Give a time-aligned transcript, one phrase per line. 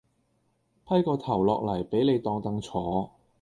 [0.87, 3.11] 批個頭落嚟俾你當櫈坐